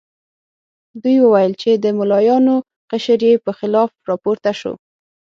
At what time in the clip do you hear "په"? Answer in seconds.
3.45-3.51